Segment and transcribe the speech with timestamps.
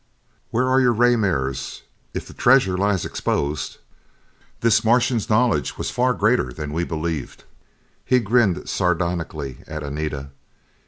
[0.49, 1.83] "Where are your ray mirrors?
[2.15, 3.77] If the treasure lies exposed"
[4.61, 7.43] This Martian's knowledge was far greater than we believed.
[8.03, 10.31] He grinned sardonically at Anita.